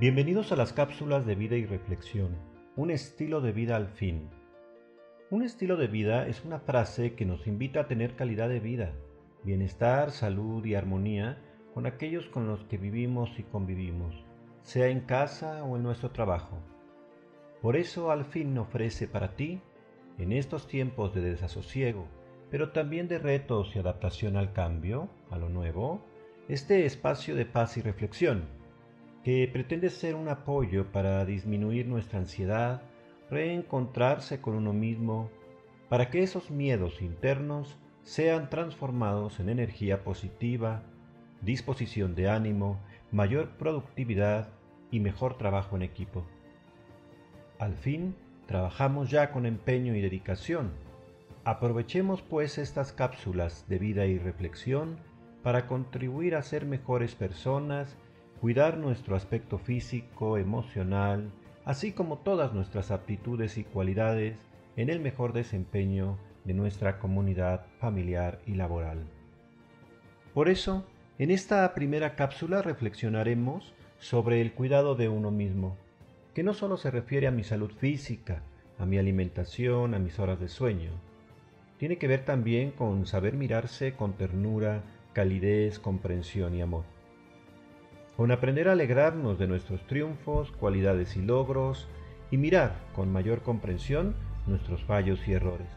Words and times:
Bienvenidos 0.00 0.52
a 0.52 0.56
las 0.56 0.72
cápsulas 0.72 1.26
de 1.26 1.34
vida 1.34 1.56
y 1.56 1.66
reflexión, 1.66 2.38
un 2.76 2.92
estilo 2.92 3.40
de 3.40 3.50
vida 3.50 3.74
al 3.74 3.88
fin. 3.88 4.30
Un 5.28 5.42
estilo 5.42 5.76
de 5.76 5.88
vida 5.88 6.28
es 6.28 6.44
una 6.44 6.60
frase 6.60 7.16
que 7.16 7.24
nos 7.24 7.48
invita 7.48 7.80
a 7.80 7.88
tener 7.88 8.14
calidad 8.14 8.48
de 8.48 8.60
vida, 8.60 8.92
bienestar, 9.42 10.12
salud 10.12 10.64
y 10.64 10.76
armonía 10.76 11.42
con 11.74 11.84
aquellos 11.84 12.26
con 12.26 12.46
los 12.46 12.62
que 12.66 12.78
vivimos 12.78 13.40
y 13.40 13.42
convivimos, 13.42 14.14
sea 14.62 14.86
en 14.86 15.00
casa 15.00 15.64
o 15.64 15.76
en 15.76 15.82
nuestro 15.82 16.12
trabajo. 16.12 16.60
Por 17.60 17.74
eso 17.74 18.12
al 18.12 18.24
fin 18.24 18.56
ofrece 18.56 19.08
para 19.08 19.34
ti, 19.34 19.60
en 20.16 20.30
estos 20.30 20.68
tiempos 20.68 21.12
de 21.12 21.22
desasosiego, 21.22 22.06
pero 22.52 22.70
también 22.70 23.08
de 23.08 23.18
retos 23.18 23.74
y 23.74 23.80
adaptación 23.80 24.36
al 24.36 24.52
cambio, 24.52 25.08
a 25.28 25.38
lo 25.38 25.48
nuevo, 25.48 26.04
este 26.48 26.86
espacio 26.86 27.34
de 27.34 27.46
paz 27.46 27.76
y 27.78 27.82
reflexión 27.82 28.57
que 29.28 29.46
pretende 29.46 29.90
ser 29.90 30.14
un 30.14 30.30
apoyo 30.30 30.90
para 30.90 31.22
disminuir 31.26 31.86
nuestra 31.86 32.18
ansiedad, 32.18 32.80
reencontrarse 33.28 34.40
con 34.40 34.54
uno 34.54 34.72
mismo, 34.72 35.28
para 35.90 36.08
que 36.08 36.22
esos 36.22 36.50
miedos 36.50 37.02
internos 37.02 37.76
sean 38.02 38.48
transformados 38.48 39.38
en 39.38 39.50
energía 39.50 40.02
positiva, 40.02 40.82
disposición 41.42 42.14
de 42.14 42.30
ánimo, 42.30 42.80
mayor 43.12 43.50
productividad 43.58 44.48
y 44.90 45.00
mejor 45.00 45.36
trabajo 45.36 45.76
en 45.76 45.82
equipo. 45.82 46.24
Al 47.58 47.74
fin, 47.74 48.16
trabajamos 48.46 49.10
ya 49.10 49.30
con 49.30 49.44
empeño 49.44 49.94
y 49.94 50.00
dedicación. 50.00 50.72
Aprovechemos 51.44 52.22
pues 52.22 52.56
estas 52.56 52.94
cápsulas 52.94 53.68
de 53.68 53.78
vida 53.78 54.06
y 54.06 54.18
reflexión 54.18 54.96
para 55.42 55.66
contribuir 55.66 56.34
a 56.34 56.42
ser 56.42 56.64
mejores 56.64 57.14
personas 57.14 57.94
cuidar 58.40 58.78
nuestro 58.78 59.16
aspecto 59.16 59.58
físico, 59.58 60.38
emocional, 60.38 61.30
así 61.64 61.92
como 61.92 62.18
todas 62.18 62.52
nuestras 62.54 62.90
aptitudes 62.90 63.58
y 63.58 63.64
cualidades 63.64 64.36
en 64.76 64.90
el 64.90 65.00
mejor 65.00 65.32
desempeño 65.32 66.18
de 66.44 66.54
nuestra 66.54 67.00
comunidad 67.00 67.66
familiar 67.80 68.38
y 68.46 68.54
laboral. 68.54 69.06
Por 70.34 70.48
eso, 70.48 70.86
en 71.18 71.32
esta 71.32 71.74
primera 71.74 72.14
cápsula 72.14 72.62
reflexionaremos 72.62 73.74
sobre 73.98 74.40
el 74.40 74.52
cuidado 74.52 74.94
de 74.94 75.08
uno 75.08 75.32
mismo, 75.32 75.76
que 76.32 76.44
no 76.44 76.54
solo 76.54 76.76
se 76.76 76.92
refiere 76.92 77.26
a 77.26 77.32
mi 77.32 77.42
salud 77.42 77.72
física, 77.72 78.42
a 78.78 78.86
mi 78.86 78.98
alimentación, 78.98 79.94
a 79.94 79.98
mis 79.98 80.20
horas 80.20 80.38
de 80.38 80.48
sueño. 80.48 80.92
Tiene 81.78 81.98
que 81.98 82.06
ver 82.06 82.24
también 82.24 82.70
con 82.70 83.04
saber 83.06 83.34
mirarse 83.34 83.94
con 83.94 84.12
ternura, 84.12 84.82
calidez, 85.12 85.80
comprensión 85.80 86.54
y 86.54 86.62
amor 86.62 86.97
con 88.18 88.32
aprender 88.32 88.68
a 88.68 88.72
alegrarnos 88.72 89.38
de 89.38 89.46
nuestros 89.46 89.86
triunfos, 89.86 90.50
cualidades 90.50 91.16
y 91.16 91.22
logros, 91.22 91.86
y 92.32 92.36
mirar 92.36 92.74
con 92.92 93.12
mayor 93.12 93.42
comprensión 93.42 94.16
nuestros 94.48 94.82
fallos 94.82 95.20
y 95.28 95.34
errores. 95.34 95.68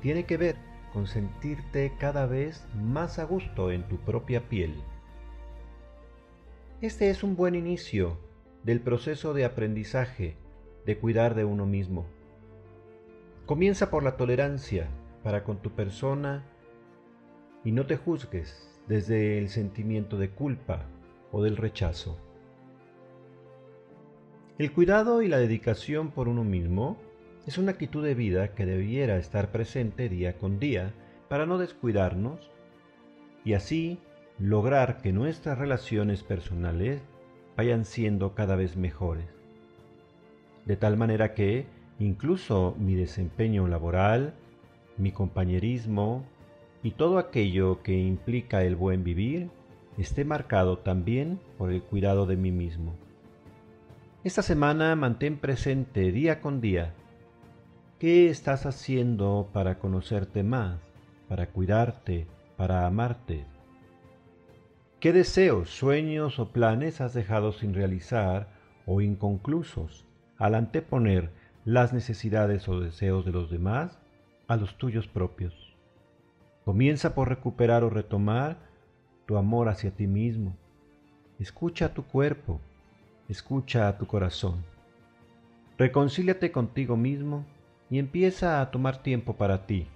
Tiene 0.00 0.24
que 0.24 0.36
ver 0.36 0.56
con 0.92 1.06
sentirte 1.06 1.92
cada 1.96 2.26
vez 2.26 2.66
más 2.74 3.20
a 3.20 3.24
gusto 3.24 3.70
en 3.70 3.84
tu 3.84 3.98
propia 3.98 4.48
piel. 4.48 4.74
Este 6.80 7.08
es 7.08 7.22
un 7.22 7.36
buen 7.36 7.54
inicio 7.54 8.18
del 8.64 8.80
proceso 8.80 9.32
de 9.32 9.44
aprendizaje 9.44 10.34
de 10.86 10.98
cuidar 10.98 11.36
de 11.36 11.44
uno 11.44 11.66
mismo. 11.66 12.04
Comienza 13.46 13.90
por 13.90 14.02
la 14.02 14.16
tolerancia 14.16 14.88
para 15.22 15.44
con 15.44 15.62
tu 15.62 15.70
persona 15.70 16.42
y 17.62 17.70
no 17.70 17.86
te 17.86 17.96
juzgues 17.96 18.68
desde 18.88 19.38
el 19.38 19.50
sentimiento 19.50 20.18
de 20.18 20.30
culpa 20.30 20.84
o 21.32 21.42
del 21.42 21.56
rechazo. 21.56 22.18
El 24.58 24.70
cuidado 24.72 25.22
y 25.22 25.28
la 25.28 25.38
dedicación 25.38 26.10
por 26.10 26.28
uno 26.28 26.44
mismo 26.44 26.98
es 27.46 27.58
una 27.58 27.72
actitud 27.72 28.04
de 28.04 28.14
vida 28.14 28.54
que 28.54 28.66
debiera 28.66 29.16
estar 29.16 29.50
presente 29.50 30.08
día 30.08 30.38
con 30.38 30.60
día 30.60 30.92
para 31.28 31.46
no 31.46 31.58
descuidarnos 31.58 32.50
y 33.44 33.54
así 33.54 33.98
lograr 34.38 35.02
que 35.02 35.12
nuestras 35.12 35.58
relaciones 35.58 36.22
personales 36.22 37.00
vayan 37.56 37.84
siendo 37.84 38.34
cada 38.34 38.54
vez 38.54 38.76
mejores. 38.76 39.26
De 40.66 40.76
tal 40.76 40.96
manera 40.96 41.34
que 41.34 41.66
incluso 41.98 42.76
mi 42.78 42.94
desempeño 42.94 43.66
laboral, 43.66 44.34
mi 44.96 45.10
compañerismo 45.10 46.24
y 46.82 46.92
todo 46.92 47.18
aquello 47.18 47.82
que 47.82 47.98
implica 47.98 48.62
el 48.62 48.76
buen 48.76 49.02
vivir 49.02 49.50
esté 49.98 50.24
marcado 50.24 50.78
también 50.78 51.40
por 51.58 51.70
el 51.72 51.82
cuidado 51.82 52.26
de 52.26 52.36
mí 52.36 52.50
mismo. 52.50 52.94
Esta 54.24 54.42
semana 54.42 54.94
mantén 54.96 55.38
presente 55.38 56.12
día 56.12 56.40
con 56.40 56.60
día 56.60 56.94
qué 57.98 58.30
estás 58.30 58.66
haciendo 58.66 59.50
para 59.52 59.78
conocerte 59.78 60.42
más, 60.42 60.80
para 61.28 61.46
cuidarte, 61.50 62.26
para 62.56 62.86
amarte. 62.86 63.44
¿Qué 64.98 65.12
deseos, 65.12 65.70
sueños 65.70 66.38
o 66.38 66.52
planes 66.52 67.00
has 67.00 67.14
dejado 67.14 67.52
sin 67.52 67.74
realizar 67.74 68.48
o 68.86 69.00
inconclusos 69.00 70.04
al 70.38 70.54
anteponer 70.54 71.30
las 71.64 71.92
necesidades 71.92 72.68
o 72.68 72.80
deseos 72.80 73.24
de 73.24 73.32
los 73.32 73.50
demás 73.50 73.98
a 74.46 74.56
los 74.56 74.78
tuyos 74.78 75.08
propios? 75.08 75.76
Comienza 76.64 77.14
por 77.14 77.28
recuperar 77.28 77.82
o 77.84 77.90
retomar 77.90 78.58
tu 79.26 79.36
amor 79.36 79.68
hacia 79.68 79.90
ti 79.90 80.06
mismo. 80.06 80.56
Escucha 81.38 81.86
a 81.86 81.94
tu 81.94 82.04
cuerpo, 82.04 82.60
escucha 83.28 83.88
a 83.88 83.98
tu 83.98 84.06
corazón. 84.06 84.64
Reconcíliate 85.78 86.52
contigo 86.52 86.96
mismo 86.96 87.44
y 87.90 87.98
empieza 87.98 88.60
a 88.60 88.70
tomar 88.70 89.02
tiempo 89.02 89.36
para 89.36 89.66
ti, 89.66 89.86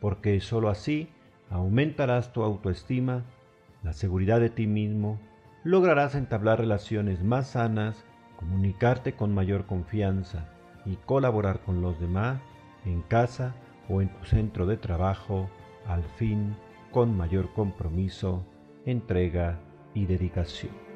porque 0.00 0.40
sólo 0.40 0.68
así 0.68 1.08
aumentarás 1.50 2.32
tu 2.32 2.42
autoestima, 2.42 3.24
la 3.82 3.92
seguridad 3.92 4.40
de 4.40 4.50
ti 4.50 4.66
mismo, 4.66 5.18
lograrás 5.64 6.14
entablar 6.14 6.58
relaciones 6.58 7.22
más 7.22 7.48
sanas, 7.48 8.04
comunicarte 8.36 9.14
con 9.14 9.34
mayor 9.34 9.66
confianza 9.66 10.48
y 10.84 10.96
colaborar 10.96 11.60
con 11.60 11.82
los 11.82 12.00
demás 12.00 12.40
en 12.84 13.02
casa 13.02 13.54
o 13.88 14.00
en 14.00 14.08
tu 14.08 14.24
centro 14.24 14.66
de 14.66 14.76
trabajo, 14.76 15.48
al 15.86 16.02
fin 16.16 16.56
con 16.92 17.16
mayor 17.16 17.52
compromiso, 17.54 18.44
entrega 18.84 19.58
y 19.94 20.06
dedicación. 20.06 20.91